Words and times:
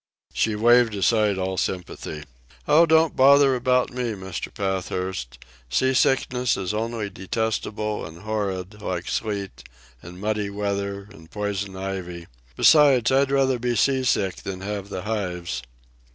She 0.33 0.55
waved 0.55 0.95
aside 0.95 1.37
all 1.37 1.57
sympathy. 1.57 2.23
"Oh, 2.67 2.87
don't 2.87 3.15
bother 3.15 3.53
about 3.53 3.91
me, 3.93 4.13
Mr. 4.13 4.51
Pathurst. 4.51 5.37
Sea 5.69 5.93
sickness 5.93 6.57
is 6.57 6.73
only 6.73 7.07
detestable 7.07 8.03
and 8.03 8.23
horrid, 8.23 8.81
like 8.81 9.07
sleet, 9.07 9.63
and 10.01 10.19
muddy 10.19 10.49
weather, 10.49 11.07
and 11.11 11.29
poison 11.29 11.75
ivy; 11.75 12.25
besides, 12.55 13.11
I'd 13.11 13.29
rather 13.29 13.59
be 13.59 13.75
sea 13.75 14.03
sick 14.03 14.37
than 14.37 14.61
have 14.61 14.89
the 14.89 15.03
hives." 15.03 15.61